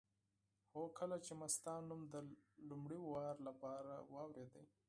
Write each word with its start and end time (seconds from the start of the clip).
هو 0.73 0.83
کله 0.97 1.15
چې 1.25 1.31
ما 1.39 1.47
ستا 1.55 1.73
نوم 1.89 2.01
د 2.13 2.15
لومړي 2.69 2.99
ځل 3.11 3.39
لپاره 3.47 3.93
واورېده. 4.13 4.63